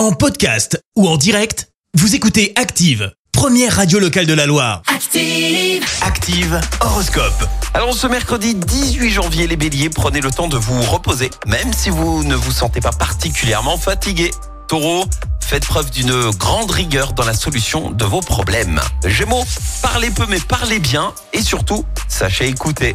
[0.00, 4.80] En podcast ou en direct, vous écoutez Active, première radio locale de la Loire.
[4.86, 5.84] Active.
[6.00, 7.46] Active Horoscope.
[7.74, 11.90] Alors ce mercredi 18 janvier, les béliers, prenez le temps de vous reposer, même si
[11.90, 14.30] vous ne vous sentez pas particulièrement fatigué.
[14.68, 15.04] Taureau,
[15.42, 18.80] faites preuve d'une grande rigueur dans la solution de vos problèmes.
[19.04, 19.44] Gémeaux,
[19.82, 22.94] parlez peu mais parlez bien et surtout, sachez écouter.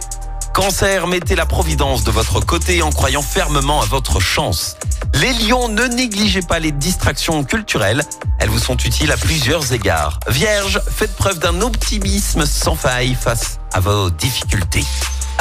[0.56, 4.78] Cancer, mettez la providence de votre côté en croyant fermement à votre chance.
[5.16, 8.02] Les lions, ne négligez pas les distractions culturelles,
[8.40, 10.18] elles vous sont utiles à plusieurs égards.
[10.30, 14.86] Vierge, faites preuve d'un optimisme sans faille face à vos difficultés.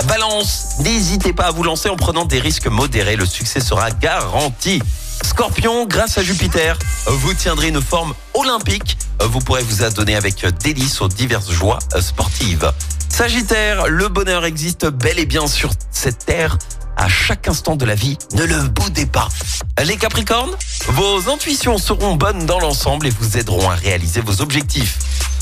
[0.09, 4.83] Balance, n'hésitez pas à vous lancer en prenant des risques modérés, le succès sera garanti.
[5.23, 8.99] Scorpion, grâce à Jupiter, vous tiendrez une forme olympique.
[9.21, 12.73] Vous pourrez vous adonner avec délice aux diverses joies sportives.
[13.15, 16.59] Sagittaire, le bonheur existe bel et bien sur cette terre.
[16.97, 19.29] À chaque instant de la vie, ne le boudez pas.
[19.85, 20.51] Les Capricornes,
[20.89, 24.99] vos intuitions seront bonnes dans l'ensemble et vous aideront à réaliser vos objectifs.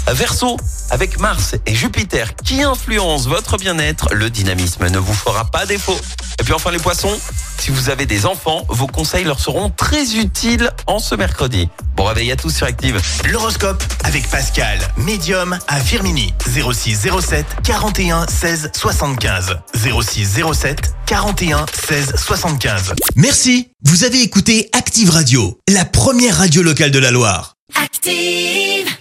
[0.07, 0.59] Verseau,
[0.91, 5.99] avec Mars et Jupiter qui influencent votre bien-être, le dynamisme ne vous fera pas défaut.
[6.41, 7.19] Et puis enfin les poissons,
[7.59, 11.71] si vous avez des enfants, vos conseils leur seront très utiles en ce mercredi.
[11.97, 13.01] Bon réveil à tous sur Active.
[13.31, 16.33] L'horoscope avec Pascal, médium à Firmini.
[16.47, 19.59] 06 07 41 16 75.
[19.75, 22.95] 06 07 41 16 75.
[23.17, 23.69] Merci.
[23.85, 27.55] Vous avez écouté Active Radio, la première radio locale de la Loire.
[27.83, 28.92] Active.